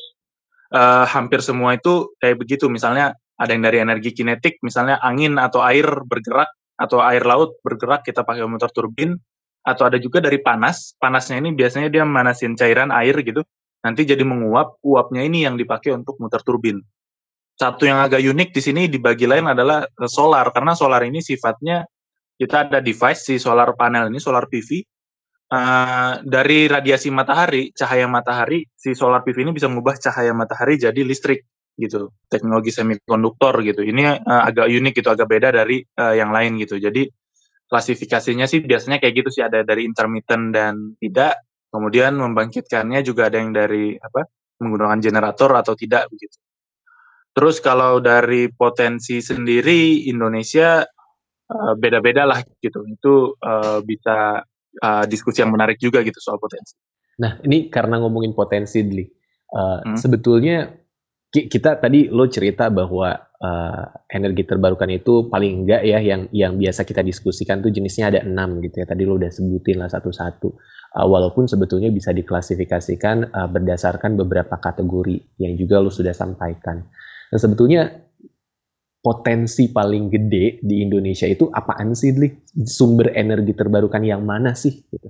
uh, 0.74 1.06
hampir 1.10 1.44
semua 1.44 1.76
itu 1.76 2.14
kayak 2.20 2.38
begitu, 2.40 2.68
misalnya 2.72 3.16
ada 3.40 3.52
yang 3.56 3.64
dari 3.64 3.80
energi 3.80 4.12
kinetik, 4.12 4.60
misalnya 4.64 5.00
angin 5.00 5.40
atau 5.40 5.64
air 5.64 5.86
bergerak 6.04 6.52
atau 6.80 7.04
air 7.04 7.24
laut 7.28 7.60
bergerak 7.64 8.08
kita 8.08 8.24
pakai 8.24 8.44
memutar 8.48 8.72
turbin, 8.72 9.16
atau 9.64 9.88
ada 9.88 10.00
juga 10.00 10.24
dari 10.24 10.40
panas. 10.40 10.96
Panasnya 10.96 11.40
ini 11.44 11.52
biasanya 11.56 11.92
dia 11.92 12.04
manasin 12.08 12.56
cairan 12.56 12.92
air 12.92 13.16
gitu, 13.24 13.44
nanti 13.84 14.08
jadi 14.08 14.24
menguap, 14.24 14.80
uapnya 14.84 15.24
ini 15.24 15.44
yang 15.48 15.56
dipakai 15.60 15.96
untuk 15.96 16.20
muter 16.20 16.44
turbin. 16.44 16.80
Satu 17.60 17.84
yang 17.84 18.00
agak 18.00 18.24
unik 18.24 18.56
di 18.56 18.62
sini 18.64 18.82
dibagi 18.88 19.28
lain 19.28 19.52
adalah 19.52 19.84
eh, 19.84 20.08
solar 20.12 20.48
karena 20.56 20.72
solar 20.80 21.04
ini 21.04 21.20
sifatnya 21.20 21.84
kita 22.40 22.72
ada 22.72 22.80
device 22.80 23.28
si 23.28 23.36
solar 23.36 23.76
panel 23.76 24.08
ini 24.08 24.16
solar 24.16 24.48
PV 24.48 24.80
uh, 25.50 26.14
dari 26.22 26.70
radiasi 26.70 27.10
matahari 27.10 27.74
cahaya 27.74 28.06
matahari 28.06 28.66
si 28.78 28.94
solar 28.94 29.26
PV 29.26 29.50
ini 29.50 29.52
bisa 29.54 29.68
mengubah 29.68 29.98
cahaya 29.98 30.32
matahari 30.32 30.78
jadi 30.78 31.02
listrik 31.02 31.46
gitu. 31.80 32.12
Teknologi 32.28 32.70
semikonduktor 32.70 33.64
gitu. 33.66 33.82
Ini 33.82 34.22
uh, 34.22 34.44
agak 34.46 34.68
unik 34.70 34.94
gitu 35.00 35.10
agak 35.10 35.28
beda 35.32 35.50
dari 35.64 35.82
uh, 35.82 36.14
yang 36.14 36.30
lain 36.30 36.60
gitu. 36.62 36.78
Jadi 36.78 37.08
klasifikasinya 37.70 38.46
sih 38.50 38.62
biasanya 38.62 39.00
kayak 39.02 39.26
gitu 39.26 39.30
sih. 39.34 39.44
Ada 39.46 39.66
dari 39.66 39.88
intermittent 39.88 40.54
dan 40.54 41.00
tidak. 41.00 41.40
Kemudian 41.70 42.18
membangkitkannya 42.18 43.06
juga 43.06 43.30
ada 43.30 43.38
yang 43.38 43.54
dari 43.54 43.94
apa 43.94 44.26
menggunakan 44.60 45.00
generator 45.00 45.54
atau 45.54 45.78
tidak 45.78 46.10
begitu. 46.10 46.36
Terus 47.30 47.62
kalau 47.62 48.02
dari 48.02 48.50
potensi 48.50 49.22
sendiri 49.22 50.10
Indonesia 50.10 50.82
beda-beda 51.78 52.26
lah 52.26 52.42
gitu. 52.58 52.90
Itu 52.90 53.38
bisa 53.86 54.42
uh, 54.78 55.04
diskusi 55.10 55.42
yang 55.42 55.52
menarik 55.54 55.82
juga 55.82 56.06
gitu 56.06 56.18
soal 56.22 56.38
potensi. 56.38 56.78
Nah 57.20 57.42
ini 57.44 57.68
karena 57.68 58.00
ngomongin 58.00 58.32
potensi, 58.38 58.86
Dli. 58.86 59.06
Uh, 59.50 59.82
hmm. 59.82 59.98
Sebetulnya 59.98 60.70
kita 61.30 61.78
tadi 61.78 62.10
lo 62.10 62.26
cerita 62.26 62.74
bahwa 62.74 63.14
uh, 63.14 63.84
energi 64.10 64.50
terbarukan 64.50 64.90
itu 64.90 65.30
paling 65.30 65.66
enggak 65.66 65.86
ya 65.86 66.02
yang 66.02 66.26
yang 66.34 66.58
biasa 66.58 66.82
kita 66.86 67.06
diskusikan 67.06 67.62
tuh 67.62 67.70
jenisnya 67.70 68.10
ada 68.10 68.20
enam 68.26 68.58
gitu 68.66 68.82
ya. 68.82 68.86
Tadi 68.90 69.04
lo 69.06 69.18
udah 69.18 69.30
sebutin 69.30 69.78
lah 69.82 69.90
satu-satu. 69.90 70.50
Uh, 70.90 71.06
walaupun 71.06 71.46
sebetulnya 71.46 71.94
bisa 71.94 72.10
diklasifikasikan 72.10 73.30
uh, 73.30 73.46
berdasarkan 73.46 74.18
beberapa 74.18 74.58
kategori 74.58 75.38
yang 75.38 75.54
juga 75.54 75.78
lo 75.84 75.94
sudah 75.94 76.18
sampaikan. 76.18 76.82
Nah 77.30 77.38
sebetulnya 77.38 78.09
potensi 79.00 79.72
paling 79.72 80.12
gede 80.12 80.60
di 80.60 80.84
Indonesia 80.84 81.24
itu 81.26 81.48
apaan 81.48 81.96
sih, 81.96 82.12
Dli? 82.12 82.28
Sumber 82.68 83.16
energi 83.16 83.56
terbarukan 83.56 84.04
yang 84.04 84.28
mana 84.28 84.52
sih? 84.56 84.76
Gitu. 84.76 85.10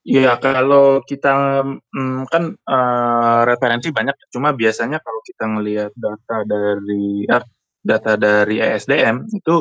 Iya, 0.00 0.40
kalau 0.40 1.04
kita 1.04 1.60
hmm, 1.62 2.24
kan 2.32 2.56
uh, 2.56 3.40
referensi 3.44 3.92
banyak, 3.92 4.16
cuma 4.32 4.56
biasanya 4.56 4.96
kalau 5.04 5.20
kita 5.20 5.44
ngelihat 5.44 5.92
data 5.92 6.36
dari 6.48 7.28
uh, 7.28 7.44
data 7.84 8.16
dari 8.16 8.64
ESDM 8.64 9.28
itu 9.28 9.60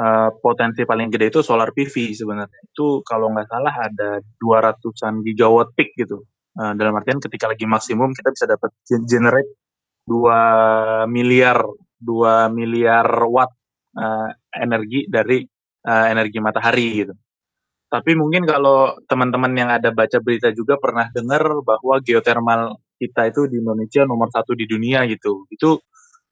uh, 0.00 0.30
potensi 0.40 0.88
paling 0.88 1.12
gede 1.12 1.36
itu 1.36 1.40
solar 1.44 1.70
PV 1.76 1.94
sebenarnya. 2.16 2.58
Itu 2.64 3.04
kalau 3.04 3.28
nggak 3.28 3.48
salah 3.52 3.74
ada 3.92 4.24
200-an 4.40 5.20
gigawatt 5.20 5.76
peak 5.76 5.92
gitu. 6.00 6.24
Uh, 6.56 6.72
dalam 6.72 6.96
artian 6.96 7.20
ketika 7.20 7.52
lagi 7.52 7.68
maksimum 7.68 8.16
kita 8.16 8.32
bisa 8.32 8.48
dapat 8.48 8.72
generate 8.88 9.52
2 10.08 11.12
miliar 11.12 11.60
2 11.98 12.50
miliar 12.54 13.06
watt 13.26 13.50
uh, 13.98 14.28
energi 14.54 15.06
dari 15.10 15.42
uh, 15.86 16.06
energi 16.10 16.38
matahari 16.38 16.88
gitu. 17.04 17.14
Tapi 17.88 18.12
mungkin 18.12 18.44
kalau 18.44 19.00
teman-teman 19.08 19.52
yang 19.56 19.70
ada 19.72 19.88
baca 19.88 20.20
berita 20.20 20.52
juga 20.52 20.76
pernah 20.76 21.08
dengar 21.08 21.40
bahwa 21.64 21.96
geothermal 22.04 22.76
kita 23.00 23.32
itu 23.32 23.48
di 23.48 23.64
Indonesia 23.64 24.04
nomor 24.04 24.28
satu 24.28 24.52
di 24.52 24.68
dunia 24.68 25.08
gitu. 25.08 25.48
Itu 25.48 25.80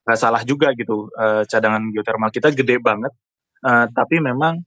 nggak 0.04 0.18
salah 0.20 0.44
juga 0.44 0.76
gitu. 0.76 1.08
Uh, 1.16 1.48
cadangan 1.48 1.88
geothermal 1.96 2.28
kita 2.28 2.52
gede 2.52 2.76
banget. 2.76 3.12
Uh, 3.64 3.88
tapi 3.88 4.20
memang 4.20 4.60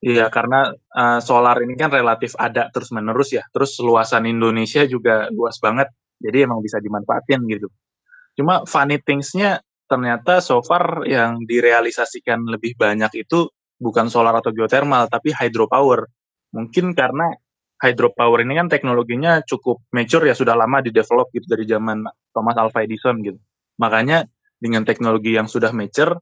ya 0.00 0.32
karena 0.32 0.72
uh, 0.96 1.20
solar 1.20 1.60
ini 1.60 1.76
kan 1.76 1.92
relatif 1.92 2.32
ada 2.40 2.72
terus 2.72 2.88
menerus 2.88 3.36
ya. 3.36 3.44
Terus 3.52 3.76
luasan 3.84 4.24
Indonesia 4.24 4.88
juga 4.88 5.28
luas 5.28 5.60
banget. 5.60 5.92
Jadi 6.24 6.48
emang 6.48 6.64
bisa 6.64 6.80
dimanfaatin 6.80 7.44
gitu. 7.52 7.68
Cuma 8.32 8.64
funny 8.64 8.96
things-nya 8.96 9.60
ternyata 9.90 10.38
so 10.38 10.62
far 10.62 11.02
yang 11.02 11.42
direalisasikan 11.42 12.46
lebih 12.46 12.78
banyak 12.78 13.26
itu 13.26 13.50
bukan 13.74 14.06
solar 14.06 14.38
atau 14.38 14.54
geothermal 14.54 15.10
tapi 15.10 15.34
hydropower. 15.34 16.06
Mungkin 16.54 16.94
karena 16.94 17.34
hydropower 17.82 18.46
ini 18.46 18.54
kan 18.54 18.70
teknologinya 18.70 19.42
cukup 19.42 19.82
mature 19.90 20.30
ya 20.30 20.36
sudah 20.38 20.54
lama 20.54 20.78
di 20.78 20.94
develop 20.94 21.34
gitu 21.34 21.50
dari 21.50 21.66
zaman 21.66 22.06
Thomas 22.30 22.54
Alva 22.54 22.86
Edison 22.86 23.18
gitu. 23.24 23.40
Makanya 23.82 24.28
dengan 24.60 24.86
teknologi 24.86 25.34
yang 25.34 25.50
sudah 25.50 25.74
mature 25.74 26.14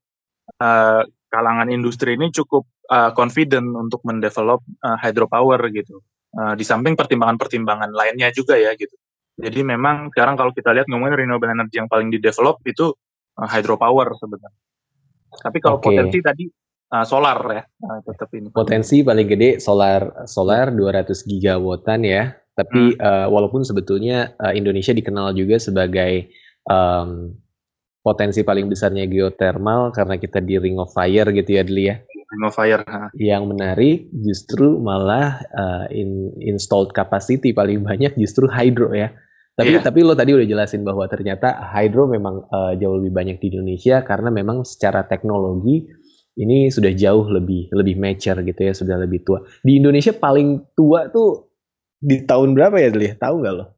uh, 0.62 1.02
kalangan 1.28 1.68
industri 1.68 2.16
ini 2.16 2.32
cukup 2.32 2.64
uh, 2.88 3.12
confident 3.12 3.68
untuk 3.76 4.00
mendevelop 4.08 4.64
uh, 4.80 4.96
hydropower 4.96 5.60
gitu. 5.74 6.00
Uh, 6.32 6.56
di 6.56 6.64
samping 6.64 6.96
pertimbangan-pertimbangan 6.96 7.92
lainnya 7.92 8.32
juga 8.32 8.56
ya 8.56 8.72
gitu. 8.78 8.94
Jadi 9.38 9.62
memang 9.62 10.10
sekarang 10.10 10.34
kalau 10.34 10.50
kita 10.50 10.74
lihat 10.74 10.86
ngomongin 10.90 11.26
renewable 11.26 11.50
energy 11.50 11.78
yang 11.78 11.86
paling 11.90 12.10
di 12.10 12.18
develop 12.18 12.58
itu 12.66 12.90
uh, 13.38 13.48
hydropower 13.48 14.18
sebenarnya. 14.18 14.60
Tapi 15.28 15.58
kalau 15.62 15.78
okay. 15.78 15.94
potensi 15.94 16.18
tadi 16.18 16.44
uh, 16.92 17.06
solar 17.06 17.38
ya, 17.54 17.62
uh, 17.62 17.98
tetap 18.02 18.28
ini. 18.34 18.48
Potensi 18.50 19.06
paling 19.06 19.26
gede 19.30 19.50
solar 19.62 20.26
solar 20.26 20.74
200 20.74 21.14
gigawattan 21.24 22.02
ya. 22.02 22.34
Tapi 22.58 22.98
hmm. 22.98 23.00
uh, 23.00 23.26
walaupun 23.30 23.62
sebetulnya 23.62 24.34
uh, 24.42 24.50
Indonesia 24.50 24.90
dikenal 24.90 25.30
juga 25.38 25.62
sebagai 25.62 26.26
um, 26.66 27.30
potensi 28.02 28.42
paling 28.42 28.66
besarnya 28.66 29.06
geothermal 29.06 29.94
karena 29.94 30.18
kita 30.18 30.42
di 30.42 30.58
Ring 30.58 30.80
of 30.82 30.90
Fire 30.90 31.28
gitu 31.30 31.50
ya 31.54 31.62
Deli 31.62 31.84
ya. 31.86 31.96
Ring 32.02 32.44
of 32.44 32.54
Fire. 32.56 32.82
Ha. 32.82 33.14
Yang 33.14 33.42
menarik 33.46 33.98
justru 34.10 34.80
malah 34.80 35.38
uh, 35.54 35.86
in, 35.94 36.34
installed 36.42 36.90
capacity 36.96 37.54
paling 37.54 37.84
banyak 37.84 38.16
justru 38.18 38.50
hydro 38.50 38.90
ya. 38.90 39.14
Tapi 39.58 39.74
yeah. 39.74 39.82
tapi 39.82 40.06
lo 40.06 40.14
tadi 40.14 40.30
udah 40.38 40.46
jelasin 40.46 40.86
bahwa 40.86 41.02
ternyata 41.10 41.58
hydro 41.74 42.06
memang 42.06 42.46
uh, 42.46 42.78
jauh 42.78 43.02
lebih 43.02 43.10
banyak 43.10 43.36
di 43.42 43.50
Indonesia 43.50 44.06
karena 44.06 44.30
memang 44.30 44.62
secara 44.62 45.02
teknologi 45.02 45.82
ini 46.38 46.70
sudah 46.70 46.94
jauh 46.94 47.26
lebih 47.26 47.66
lebih 47.74 47.98
mature 47.98 48.38
gitu 48.46 48.60
ya, 48.62 48.70
sudah 48.70 48.94
lebih 49.02 49.26
tua. 49.26 49.42
Di 49.58 49.82
Indonesia 49.82 50.14
paling 50.14 50.62
tua 50.78 51.10
tuh 51.10 51.50
di 51.98 52.22
tahun 52.22 52.54
berapa 52.54 52.78
ya, 52.78 52.94
Dli? 52.94 53.18
Tahu 53.18 53.34
nggak 53.42 53.54
lo? 53.58 53.74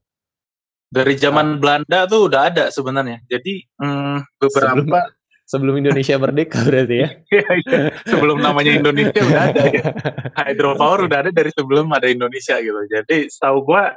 Dari 0.93 1.17
zaman 1.17 1.57
ah. 1.57 1.59
Belanda 1.63 1.99
tuh 2.05 2.29
udah 2.29 2.53
ada 2.53 2.65
sebenarnya. 2.69 3.25
Jadi 3.25 3.65
hmm, 3.81 4.37
beberapa 4.37 4.85
sebelum, 4.85 5.49
sebelum 5.49 5.75
Indonesia 5.81 6.15
merdeka 6.21 6.61
berarti 6.69 6.97
ya? 7.01 7.09
Iya, 7.33 7.51
iya. 7.65 7.81
sebelum 8.05 8.45
namanya 8.45 8.77
Indonesia 8.77 9.21
udah 9.25 9.43
ada. 9.49 9.63
Ya. 9.65 9.85
Hydropower 10.45 11.09
udah 11.09 11.19
ada 11.25 11.31
dari 11.33 11.49
sebelum 11.57 11.89
ada 11.97 12.05
Indonesia 12.05 12.61
gitu. 12.61 12.77
Jadi 12.93 13.33
setahu 13.33 13.65
gua 13.65 13.97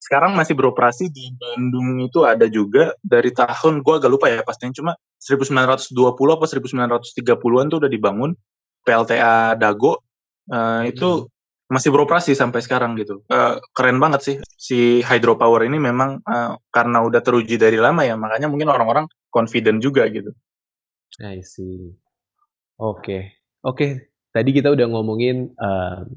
sekarang 0.00 0.32
masih 0.32 0.56
beroperasi 0.56 1.12
di 1.12 1.28
Bandung 1.36 2.00
itu 2.00 2.24
ada 2.24 2.48
juga 2.48 2.96
dari 3.04 3.36
tahun 3.36 3.84
gue 3.84 3.94
agak 4.00 4.10
lupa 4.10 4.32
ya 4.32 4.40
pastinya 4.40 4.72
cuma 4.72 4.92
1920 5.20 5.92
apa 6.40 6.44
1930-an 6.48 7.66
tuh 7.68 7.78
udah 7.84 7.90
dibangun 7.92 8.32
PLTA 8.80 9.60
Dago 9.60 10.00
uh, 10.48 10.82
itu 10.88 11.28
hmm. 11.28 11.28
masih 11.68 11.92
beroperasi 11.92 12.32
sampai 12.32 12.64
sekarang 12.64 12.96
gitu 12.96 13.20
uh, 13.28 13.60
keren 13.76 14.00
banget 14.00 14.20
sih 14.24 14.36
si 14.56 15.04
hydropower 15.04 15.68
ini 15.68 15.76
memang 15.76 16.24
uh, 16.24 16.56
karena 16.72 17.04
udah 17.04 17.20
teruji 17.20 17.60
dari 17.60 17.76
lama 17.76 18.00
ya 18.00 18.16
makanya 18.16 18.48
mungkin 18.48 18.72
orang-orang 18.72 19.04
confident 19.28 19.84
juga 19.84 20.08
gitu. 20.08 20.32
I 21.20 21.44
see. 21.44 21.92
Oke 22.80 22.80
okay. 22.80 23.22
oke 23.60 23.76
okay. 23.76 23.90
tadi 24.32 24.56
kita 24.56 24.72
udah 24.72 24.86
ngomongin 24.88 25.52
uh, 25.60 26.08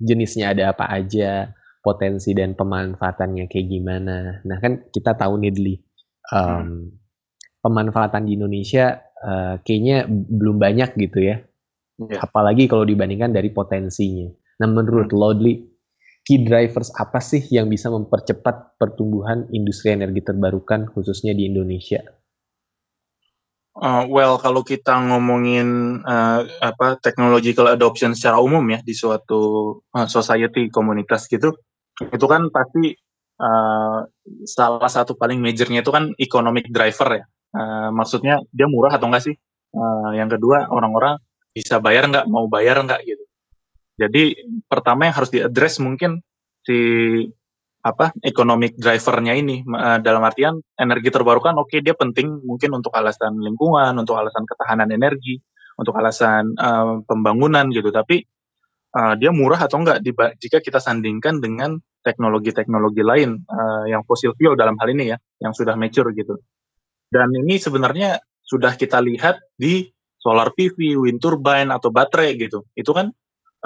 jenisnya 0.00 0.56
ada 0.56 0.72
apa 0.72 0.88
aja 0.88 1.52
potensi 1.86 2.34
dan 2.34 2.58
pemanfaatannya 2.58 3.46
kayak 3.46 3.66
gimana. 3.70 4.42
Nah 4.42 4.58
kan 4.58 4.90
kita 4.90 5.14
tahu 5.14 5.38
nih 5.38 5.52
Dli, 5.54 5.74
um, 6.34 6.42
hmm. 6.42 6.82
pemanfaatan 7.62 8.26
di 8.26 8.34
Indonesia 8.34 8.98
uh, 9.22 9.62
kayaknya 9.62 10.10
belum 10.10 10.58
banyak 10.58 10.98
gitu 10.98 11.22
ya. 11.22 11.38
Yeah. 12.02 12.18
Apalagi 12.26 12.66
kalau 12.66 12.82
dibandingkan 12.82 13.30
dari 13.30 13.54
potensinya. 13.54 14.26
Nah 14.58 14.66
menurut 14.66 15.14
hmm. 15.14 15.18
lo 15.18 15.30
Dli, 15.38 15.54
key 16.26 16.42
drivers 16.42 16.90
apa 16.98 17.22
sih 17.22 17.46
yang 17.54 17.70
bisa 17.70 17.86
mempercepat 17.86 18.74
pertumbuhan 18.82 19.46
industri 19.54 19.94
energi 19.94 20.26
terbarukan 20.26 20.90
khususnya 20.90 21.30
di 21.38 21.46
Indonesia? 21.46 22.02
Uh, 23.76 24.08
well, 24.08 24.40
kalau 24.40 24.64
kita 24.64 24.96
ngomongin 25.04 26.00
uh, 26.00 26.48
apa 26.64 26.96
technological 26.96 27.68
adoption 27.68 28.16
secara 28.16 28.40
umum 28.40 28.64
ya 28.72 28.80
di 28.80 28.96
suatu 28.96 29.40
uh, 29.92 30.08
society 30.08 30.72
komunitas 30.72 31.28
gitu, 31.28 31.52
itu 32.00 32.26
kan 32.28 32.52
pasti 32.52 32.92
uh, 33.40 34.04
salah 34.44 34.90
satu 34.90 35.16
paling 35.16 35.40
majornya 35.40 35.80
itu 35.80 35.92
kan 35.92 36.12
economic 36.20 36.68
driver 36.68 37.22
ya. 37.22 37.24
Uh, 37.56 37.88
maksudnya 37.94 38.44
dia 38.52 38.68
murah 38.68 38.92
atau 38.96 39.08
enggak 39.08 39.32
sih? 39.32 39.36
Uh, 39.72 40.12
yang 40.16 40.28
kedua 40.28 40.68
orang-orang 40.68 41.16
bisa 41.56 41.80
bayar 41.80 42.08
enggak, 42.08 42.28
mau 42.28 42.44
bayar 42.48 42.80
enggak 42.80 43.00
gitu. 43.04 43.24
Jadi 43.96 44.36
pertama 44.68 45.08
yang 45.08 45.16
harus 45.16 45.32
diadres 45.32 45.80
mungkin 45.80 46.20
si 46.68 46.76
apa 47.80 48.10
economic 48.26 48.74
drivernya 48.76 49.38
ini 49.38 49.62
dalam 50.02 50.18
artian 50.26 50.58
energi 50.74 51.06
terbarukan 51.06 51.54
oke 51.54 51.70
okay, 51.70 51.78
dia 51.78 51.94
penting 51.94 52.42
mungkin 52.42 52.74
untuk 52.76 52.90
alasan 52.92 53.38
lingkungan, 53.38 53.94
untuk 53.94 54.18
alasan 54.18 54.42
ketahanan 54.42 54.90
energi, 54.90 55.38
untuk 55.80 55.94
alasan 55.96 56.52
uh, 56.60 57.00
pembangunan 57.06 57.70
gitu. 57.72 57.88
Tapi 57.88 58.26
uh, 58.96 59.14
dia 59.20 59.28
murah 59.30 59.60
atau 59.60 59.84
enggak 59.84 60.00
jika 60.40 60.58
kita 60.64 60.80
sandingkan 60.80 61.44
dengan 61.44 61.76
teknologi-teknologi 62.00 63.04
lain 63.04 63.44
uh, 63.44 63.84
yang 63.84 64.00
fossil 64.08 64.32
fuel 64.38 64.56
dalam 64.56 64.78
hal 64.80 64.88
ini 64.88 65.12
ya, 65.12 65.18
yang 65.44 65.52
sudah 65.52 65.76
mature 65.76 66.08
gitu. 66.16 66.40
Dan 67.12 67.30
ini 67.36 67.60
sebenarnya 67.60 68.18
sudah 68.40 68.74
kita 68.78 69.02
lihat 69.04 69.36
di 69.58 69.86
solar 70.16 70.54
PV, 70.54 70.96
wind 70.96 71.20
turbine 71.20 71.70
atau 71.70 71.92
baterai 71.92 72.34
gitu. 72.40 72.64
Itu 72.74 72.94
kan 72.96 73.12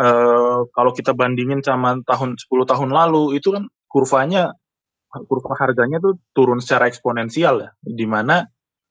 uh, 0.00 0.66
kalau 0.72 0.92
kita 0.92 1.14
bandingin 1.14 1.62
sama 1.64 2.00
tahun 2.04 2.36
10 2.36 2.50
tahun 2.68 2.90
lalu 2.90 3.38
itu 3.38 3.52
kan 3.54 3.68
kurvanya 3.88 4.56
kurva 5.10 5.58
harganya 5.58 5.98
tuh 5.98 6.22
turun 6.32 6.62
secara 6.62 6.86
eksponensial 6.88 7.64
ya. 7.64 7.70
Di 7.80 8.06
mana 8.08 8.44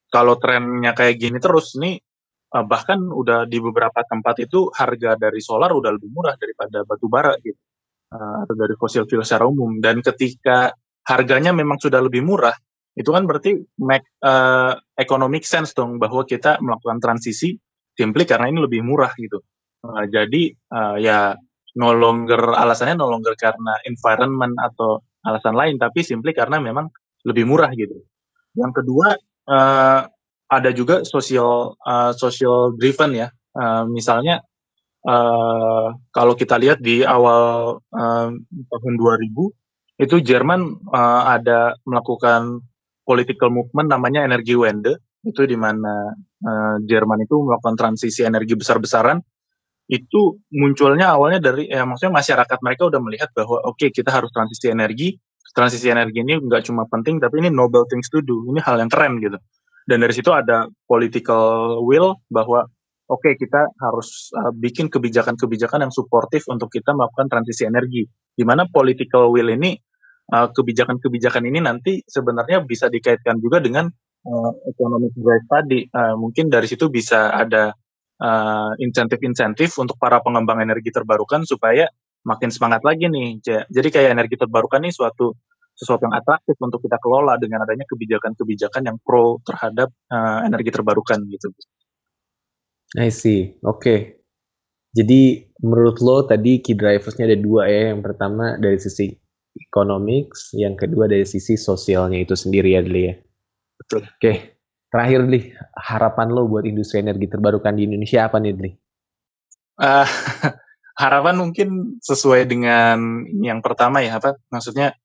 kalau 0.09 0.35
trennya 0.41 0.91
kayak 0.97 1.15
gini 1.21 1.37
terus 1.37 1.77
nih 1.77 2.01
uh, 2.55 2.65
bahkan 2.65 2.99
udah 2.99 3.45
di 3.45 3.57
beberapa 3.61 4.01
tempat 4.05 4.41
itu 4.43 4.69
harga 4.73 5.17
dari 5.17 5.39
solar 5.41 5.73
udah 5.73 5.91
lebih 5.93 6.09
murah 6.13 6.35
daripada 6.37 6.85
batu 6.85 7.07
bara 7.09 7.33
gitu. 7.41 7.57
Uh, 8.09 8.41
atau 8.41 8.55
dari 8.57 8.73
fosil 8.73 9.05
fuel 9.05 9.21
secara 9.21 9.45
umum. 9.45 9.77
Dan 9.77 10.01
ketika 10.01 10.73
harganya 11.05 11.53
memang 11.53 11.77
sudah 11.77 12.01
lebih 12.01 12.25
murah 12.25 12.53
itu 12.99 13.09
kan 13.15 13.23
berarti 13.23 13.55
make 13.79 14.03
uh, 14.25 14.75
economic 14.99 15.47
sense 15.47 15.71
dong 15.71 16.01
bahwa 16.01 16.27
kita 16.27 16.59
melakukan 16.59 16.99
transisi 16.99 17.55
simply 17.95 18.27
karena 18.27 18.51
ini 18.51 18.59
lebih 18.59 18.83
murah 18.83 19.15
gitu. 19.15 19.39
Uh, 19.79 20.03
jadi 20.11 20.51
uh, 20.73 20.99
ya 20.99 21.37
no 21.79 21.95
longer 21.95 22.59
alasannya 22.59 22.99
no 22.99 23.07
longer 23.07 23.39
karena 23.39 23.77
environment 23.87 24.51
atau 24.59 24.99
alasan 25.23 25.55
lain 25.55 25.75
tapi 25.79 26.03
simply 26.03 26.35
karena 26.35 26.59
memang 26.59 26.91
lebih 27.23 27.47
murah 27.47 27.71
gitu. 27.71 28.03
Yang 28.57 28.83
kedua 28.83 29.15
uh, 29.47 30.01
ada 30.49 30.73
juga 30.73 31.05
social 31.05 31.77
uh, 31.85 32.11
social 32.17 32.73
driven 32.75 33.13
ya. 33.13 33.29
Uh, 33.53 33.85
misalnya 33.85 34.41
uh, 35.05 35.93
kalau 36.09 36.33
kita 36.33 36.57
lihat 36.57 36.81
di 36.81 37.05
awal 37.05 37.77
uh, 37.93 38.29
tahun 38.41 38.93
2000 38.97 40.01
itu 40.01 40.15
Jerman 40.25 40.89
uh, 40.89 41.23
ada 41.29 41.77
melakukan 41.85 42.65
political 43.05 43.53
movement 43.53 43.93
namanya 43.93 44.25
Energiewende 44.25 44.97
itu 45.21 45.45
di 45.45 45.53
mana 45.59 46.15
uh, 46.17 46.75
Jerman 46.81 47.21
itu 47.29 47.35
melakukan 47.45 47.77
transisi 47.77 48.25
energi 48.25 48.57
besar-besaran. 48.57 49.21
Itu 49.89 50.37
munculnya 50.53 51.17
awalnya 51.17 51.41
dari 51.41 51.65
ya 51.65 51.81
maksudnya 51.85 52.21
masyarakat 52.21 52.57
mereka 52.61 52.89
udah 52.93 53.01
melihat 53.01 53.29
bahwa 53.33 53.57
oke 53.65 53.77
okay, 53.77 53.89
kita 53.93 54.09
harus 54.09 54.33
transisi 54.33 54.69
energi. 54.69 55.17
Transisi 55.49 55.89
energi 55.89 56.21
ini 56.21 56.37
nggak 56.37 56.69
cuma 56.69 56.85
penting 56.85 57.17
tapi 57.17 57.41
ini 57.41 57.49
noble 57.49 57.85
things 57.89 58.05
to 58.13 58.21
do. 58.21 58.45
Ini 58.53 58.61
hal 58.61 58.77
yang 58.77 58.89
keren 58.89 59.17
gitu 59.17 59.37
dan 59.89 60.05
dari 60.05 60.13
situ 60.13 60.29
ada 60.29 60.69
political 60.85 61.81
will 61.81 62.21
bahwa 62.29 62.69
oke 63.09 63.25
okay, 63.25 63.33
kita 63.33 63.73
harus 63.81 64.29
uh, 64.37 64.53
bikin 64.53 64.85
kebijakan-kebijakan 64.85 65.89
yang 65.89 65.93
suportif 65.93 66.45
untuk 66.45 66.69
kita 66.69 66.93
melakukan 66.93 67.25
transisi 67.25 67.65
energi 67.65 68.05
di 68.37 68.43
mana 68.45 68.69
political 68.69 69.33
will 69.33 69.49
ini 69.49 69.73
uh, 70.29 70.45
kebijakan-kebijakan 70.53 71.41
ini 71.49 71.59
nanti 71.65 72.05
sebenarnya 72.05 72.61
bisa 72.61 72.85
dikaitkan 72.85 73.41
juga 73.41 73.57
dengan 73.57 73.89
uh, 74.29 74.51
economic 74.69 75.17
growth 75.17 75.49
tadi 75.49 75.89
uh, 75.89 76.13
mungkin 76.13 76.53
dari 76.53 76.69
situ 76.69 76.85
bisa 76.93 77.33
ada 77.33 77.73
uh, 78.21 78.71
insentif-insentif 78.77 79.73
untuk 79.81 79.97
para 79.97 80.21
pengembang 80.21 80.61
energi 80.61 80.93
terbarukan 80.93 81.49
supaya 81.49 81.89
makin 82.27 82.51
semangat 82.51 82.83
lagi 82.83 83.07
nih. 83.07 83.39
Jadi 83.71 83.87
kayak 83.89 84.11
energi 84.11 84.35
terbarukan 84.35 84.83
ini 84.83 84.91
suatu 84.91 85.33
sesuatu 85.79 86.03
yang 86.03 86.15
atraktif 86.19 86.59
untuk 86.59 86.83
kita 86.83 86.99
kelola 86.99 87.39
dengan 87.39 87.63
adanya 87.63 87.87
kebijakan-kebijakan 87.87 88.83
yang 88.83 88.97
pro 88.99 89.39
terhadap 89.47 89.87
uh, 90.11 90.43
energi 90.43 90.75
terbarukan 90.75 91.23
gitu. 91.31 91.55
I 92.99 93.07
see. 93.07 93.55
Oke. 93.63 93.79
Okay. 93.79 93.99
Jadi 94.91 95.47
menurut 95.63 96.01
lo 96.03 96.25
tadi 96.27 96.59
key 96.59 96.75
driversnya 96.75 97.31
ada 97.31 97.39
dua 97.39 97.71
ya. 97.71 97.95
Yang 97.95 98.01
pertama 98.11 98.59
dari 98.59 98.75
sisi 98.75 99.07
economics, 99.55 100.51
yang 100.57 100.75
kedua 100.75 101.07
dari 101.07 101.23
sisi 101.23 101.55
sosialnya 101.55 102.19
itu 102.19 102.35
sendiri 102.35 102.75
ya, 102.75 102.81
Deli 102.83 103.03
ya. 103.07 103.15
Betul. 103.79 104.03
Oke. 104.03 104.19
Okay. 104.19 104.37
Terakhir 104.89 105.21
nih, 105.29 105.53
harapan 105.77 106.33
lo 106.33 106.49
buat 106.49 106.65
industri 106.65 107.05
energi 107.05 107.29
terbarukan 107.29 107.77
di 107.77 107.85
Indonesia 107.85 108.25
apa 108.25 108.41
nih, 108.41 108.53
Dli? 108.57 108.71
Uh, 109.77 110.07
harapan 111.05 111.35
mungkin 111.37 112.01
sesuai 112.01 112.49
dengan 112.49 113.21
yang 113.45 113.61
pertama 113.61 114.01
ya, 114.01 114.17
apa? 114.17 114.41
Maksudnya 114.49 114.97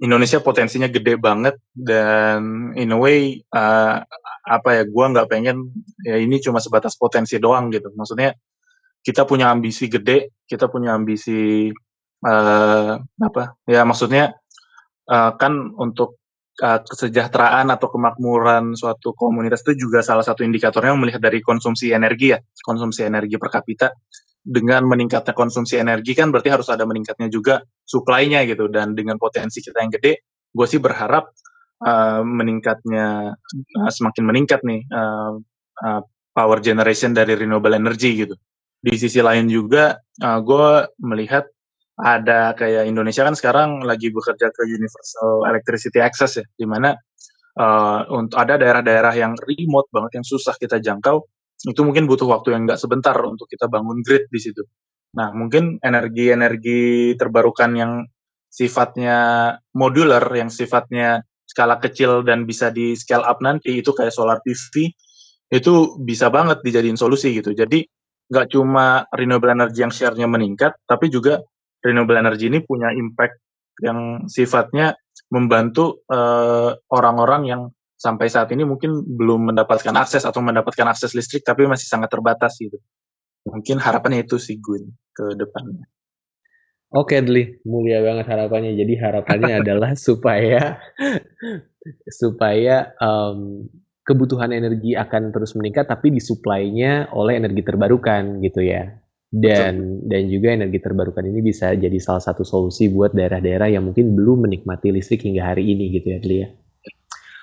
Indonesia 0.00 0.40
potensinya 0.40 0.88
gede 0.88 1.20
banget 1.20 1.60
dan 1.76 2.72
in 2.72 2.88
a 2.88 2.98
way 2.98 3.44
uh, 3.52 4.00
apa 4.48 4.68
ya, 4.80 4.82
gua 4.88 5.12
nggak 5.12 5.28
pengen 5.28 5.68
ya 6.00 6.16
ini 6.16 6.40
cuma 6.40 6.56
sebatas 6.56 6.96
potensi 6.96 7.36
doang 7.36 7.68
gitu. 7.68 7.92
Maksudnya 7.92 8.32
kita 9.04 9.28
punya 9.28 9.52
ambisi 9.52 9.92
gede, 9.92 10.32
kita 10.48 10.72
punya 10.72 10.96
ambisi 10.96 11.68
uh, 12.24 12.92
apa? 13.00 13.42
Ya 13.68 13.84
maksudnya 13.84 14.40
uh, 15.04 15.36
kan 15.36 15.76
untuk 15.76 16.16
uh, 16.64 16.80
kesejahteraan 16.80 17.68
atau 17.68 17.92
kemakmuran 17.92 18.72
suatu 18.72 19.12
komunitas 19.12 19.60
itu 19.68 19.84
juga 19.84 20.00
salah 20.00 20.24
satu 20.24 20.40
indikatornya 20.44 20.96
melihat 20.96 21.20
dari 21.20 21.44
konsumsi 21.44 21.92
energi 21.92 22.32
ya, 22.32 22.40
konsumsi 22.64 23.04
energi 23.04 23.36
per 23.36 23.52
kapita. 23.52 23.92
Dengan 24.40 24.88
meningkatnya 24.88 25.36
konsumsi 25.36 25.76
energi 25.76 26.16
kan 26.16 26.32
berarti 26.32 26.48
harus 26.48 26.72
ada 26.72 26.88
meningkatnya 26.88 27.28
juga 27.28 27.60
supply-nya 27.84 28.48
gitu 28.48 28.72
dan 28.72 28.96
dengan 28.96 29.20
potensi 29.20 29.60
kita 29.60 29.84
yang 29.84 29.92
gede, 29.92 30.24
gue 30.48 30.66
sih 30.66 30.80
berharap 30.80 31.28
uh, 31.84 32.24
meningkatnya 32.24 33.36
uh, 33.36 33.90
semakin 33.92 34.24
meningkat 34.24 34.64
nih 34.64 34.80
uh, 34.88 35.36
uh, 35.84 36.00
power 36.32 36.58
generation 36.64 37.12
dari 37.12 37.36
renewable 37.36 37.76
energy 37.76 38.24
gitu. 38.24 38.32
Di 38.80 38.96
sisi 38.96 39.20
lain 39.20 39.44
juga 39.52 40.00
uh, 40.24 40.40
gue 40.40 40.88
melihat 41.04 41.44
ada 42.00 42.56
kayak 42.56 42.88
Indonesia 42.88 43.20
kan 43.28 43.36
sekarang 43.36 43.84
lagi 43.84 44.08
bekerja 44.08 44.48
ke 44.56 44.62
Universal 44.64 45.52
Electricity 45.52 46.00
Access 46.00 46.40
ya, 46.40 46.46
di 46.56 46.64
mana 46.64 46.96
uh, 47.60 48.08
untuk 48.08 48.40
ada 48.40 48.56
daerah-daerah 48.56 49.12
yang 49.20 49.36
remote 49.36 49.92
banget 49.92 50.20
yang 50.20 50.26
susah 50.26 50.56
kita 50.56 50.80
jangkau, 50.80 51.20
itu 51.66 51.80
mungkin 51.84 52.08
butuh 52.08 52.24
waktu 52.28 52.56
yang 52.56 52.64
nggak 52.64 52.80
sebentar 52.80 53.16
untuk 53.20 53.44
kita 53.50 53.68
bangun 53.68 54.00
grid 54.00 54.28
di 54.32 54.40
situ. 54.40 54.64
Nah, 55.16 55.34
mungkin 55.34 55.76
energi-energi 55.82 57.14
terbarukan 57.18 57.70
yang 57.74 57.92
sifatnya 58.50 59.18
modular, 59.74 60.22
yang 60.32 60.48
sifatnya 60.48 61.26
skala 61.44 61.82
kecil 61.82 62.22
dan 62.22 62.46
bisa 62.46 62.70
di 62.70 62.94
scale 62.94 63.26
up 63.26 63.42
nanti, 63.42 63.82
itu 63.82 63.90
kayak 63.90 64.14
solar 64.14 64.38
PV, 64.40 64.94
itu 65.50 65.72
bisa 65.98 66.30
banget 66.30 66.62
dijadiin 66.62 66.94
solusi 66.94 67.34
gitu. 67.34 67.50
Jadi, 67.50 67.82
nggak 68.30 68.54
cuma 68.54 69.02
renewable 69.10 69.50
energy 69.50 69.82
yang 69.82 69.90
share-nya 69.90 70.30
meningkat, 70.30 70.78
tapi 70.86 71.10
juga 71.10 71.42
renewable 71.82 72.16
energy 72.16 72.46
ini 72.46 72.62
punya 72.62 72.94
impact 72.94 73.42
yang 73.82 74.30
sifatnya 74.30 74.94
membantu 75.34 76.04
orang 76.06 76.14
eh, 76.14 76.72
orang-orang 76.94 77.42
yang 77.48 77.62
sampai 78.00 78.32
saat 78.32 78.48
ini 78.56 78.64
mungkin 78.64 79.04
belum 79.04 79.52
mendapatkan 79.52 79.92
akses 79.92 80.24
atau 80.24 80.40
mendapatkan 80.40 80.88
akses 80.88 81.12
listrik 81.12 81.44
tapi 81.44 81.68
masih 81.68 81.84
sangat 81.84 82.08
terbatas 82.08 82.56
gitu. 82.56 82.80
Mungkin 83.44 83.76
harapannya 83.76 84.24
itu 84.24 84.40
sih 84.40 84.56
Gun 84.56 84.88
ke 85.12 85.36
depannya. 85.36 85.84
Oke, 86.90 87.22
Dli, 87.22 87.60
mulia 87.68 88.02
banget 88.02 88.26
harapannya. 88.26 88.74
Jadi 88.74 88.98
harapannya 88.98 89.54
adalah 89.62 89.92
supaya 89.94 90.80
supaya 92.08 92.96
um, 92.98 93.68
kebutuhan 94.02 94.50
energi 94.50 94.96
akan 94.96 95.30
terus 95.30 95.54
meningkat, 95.54 95.86
tapi 95.86 96.10
disuplainya 96.10 97.12
oleh 97.14 97.38
energi 97.38 97.62
terbarukan 97.62 98.42
gitu 98.42 98.64
ya 98.64 98.90
dan 99.30 100.02
Betul. 100.02 100.10
dan 100.10 100.22
juga 100.26 100.48
energi 100.50 100.78
terbarukan 100.82 101.22
ini 101.22 101.38
bisa 101.38 101.70
jadi 101.78 101.94
salah 102.02 102.18
satu 102.18 102.42
solusi 102.42 102.90
buat 102.90 103.14
daerah-daerah 103.14 103.70
yang 103.70 103.86
mungkin 103.86 104.18
belum 104.18 104.50
menikmati 104.50 104.90
listrik 104.90 105.22
hingga 105.22 105.54
hari 105.54 105.70
ini 105.70 105.94
gitu 105.94 106.10
ya 106.10 106.18
Dli 106.18 106.36
ya. 106.42 106.48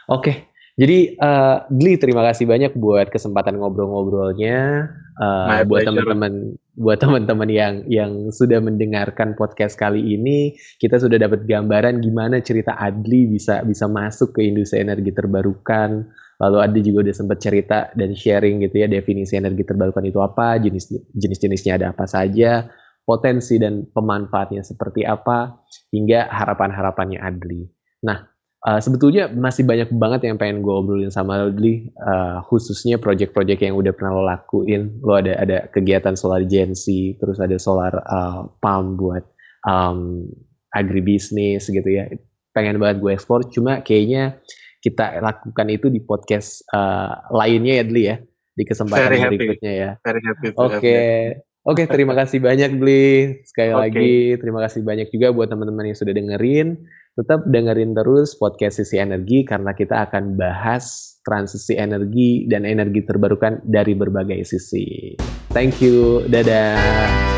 Oke, 0.08 0.52
jadi 0.80 1.20
uh, 1.20 1.67
Dli 1.67 2.00
terima 2.00 2.24
kasih 2.32 2.48
banyak 2.48 2.80
buat 2.80 3.12
kesempatan 3.12 3.60
ngobrol-ngobrolnya 3.60 4.88
uh, 5.20 5.67
buat 5.67 5.84
teman-teman 5.84 6.56
buat 6.78 7.02
teman-teman 7.02 7.50
yang 7.50 7.74
yang 7.89 8.30
sudah 8.30 8.62
mendengarkan 8.62 9.34
podcast 9.34 9.76
kali 9.76 10.00
ini 10.00 10.56
kita 10.80 11.02
sudah 11.02 11.17
dapat 11.17 11.43
gambaran 11.50 12.00
gimana 12.00 12.39
cerita 12.39 12.78
Adli 12.78 13.26
bisa 13.28 13.65
bisa 13.65 13.89
masuk 13.89 14.38
ke 14.38 14.46
industri 14.46 14.86
energi 14.86 15.10
terbarukan 15.12 16.08
Lalu 16.38 16.58
Adi 16.62 16.80
juga 16.86 17.10
udah 17.10 17.15
sempat 17.17 17.41
cerita 17.41 17.89
dan 17.98 18.13
sharing 18.13 18.62
gitu 18.62 18.86
ya 18.86 18.88
definisi 18.88 19.34
energi 19.34 19.65
terbarukan 19.65 20.06
itu 20.06 20.22
apa, 20.22 20.62
jenis 20.62 20.93
jenis-jenisnya 21.17 21.82
ada 21.82 21.98
apa 21.98 22.06
saja, 22.06 22.70
potensi 23.02 23.58
dan 23.58 23.89
pemanfaatnya 23.89 24.62
seperti 24.62 25.02
apa, 25.02 25.65
hingga 25.89 26.30
harapan-harapannya 26.30 27.17
Adli. 27.17 27.65
Nah, 28.06 28.22
uh, 28.68 28.80
sebetulnya 28.84 29.32
masih 29.32 29.64
banyak 29.64 29.88
banget 29.96 30.28
yang 30.28 30.36
pengen 30.36 30.60
gue 30.60 30.74
obrolin 30.76 31.14
sama 31.14 31.48
Adli, 31.48 31.88
uh, 32.04 32.44
khususnya 32.52 33.00
project-project 33.00 33.64
yang 33.64 33.80
udah 33.80 33.96
pernah 33.96 34.20
lo 34.20 34.24
lakuin. 34.28 35.00
Lo 35.00 35.16
ada 35.16 35.40
ada 35.40 35.72
kegiatan 35.72 36.20
solar 36.20 36.44
agency, 36.44 37.16
terus 37.16 37.40
ada 37.40 37.56
solar 37.56 38.04
uh, 38.04 38.52
palm 38.60 39.00
buat 39.00 39.24
um, 39.64 40.28
agribisnis 40.76 41.72
gitu 41.72 41.88
ya. 41.88 42.12
Pengen 42.52 42.84
banget 42.84 43.00
gue 43.00 43.12
ekspor, 43.16 43.48
cuma 43.48 43.80
kayaknya 43.80 44.44
kita 44.84 45.24
lakukan 45.24 45.68
itu 45.72 45.88
di 45.88 46.04
podcast 46.04 46.62
uh, 46.76 47.32
lainnya 47.34 47.82
ya 47.82 47.86
Dli 47.88 48.04
ya 48.04 48.18
di 48.58 48.64
kesempatan 48.66 49.10
Very 49.14 49.38
berikutnya 49.38 49.74
ya. 49.74 49.90
Oke. 50.58 50.82
Okay. 50.82 51.16
Oke, 51.68 51.84
okay, 51.84 52.00
terima 52.00 52.16
kasih 52.16 52.40
banyak 52.40 52.80
Bli. 52.80 53.44
Sekali 53.44 53.76
okay. 53.76 53.82
lagi 53.84 54.16
terima 54.40 54.64
kasih 54.64 54.88
banyak 54.88 55.12
juga 55.12 55.36
buat 55.36 55.52
teman-teman 55.52 55.92
yang 55.92 56.00
sudah 56.00 56.16
dengerin. 56.16 56.80
Tetap 57.18 57.50
dengerin 57.50 57.98
terus 57.98 58.38
podcast 58.38 58.78
Sisi 58.78 59.02
Energi 59.02 59.42
karena 59.42 59.74
kita 59.74 60.06
akan 60.06 60.38
bahas 60.38 61.18
transisi 61.26 61.74
energi 61.74 62.46
dan 62.46 62.62
energi 62.62 63.02
terbarukan 63.02 63.58
dari 63.66 63.98
berbagai 63.98 64.46
sisi. 64.46 65.18
Thank 65.50 65.82
you. 65.82 66.30
Dadah. 66.30 67.37